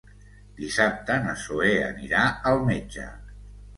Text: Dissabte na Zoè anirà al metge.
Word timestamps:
Dissabte 0.61 1.17
na 1.25 1.35
Zoè 1.43 1.69
anirà 1.91 2.23
al 2.53 2.67
metge. 2.71 3.07